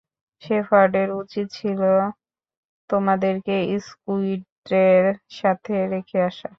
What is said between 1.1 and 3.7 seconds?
উচিৎ ছিল তোমাদেরকে